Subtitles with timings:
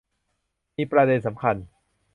[0.75, 1.55] มีประเด็นสำคัญ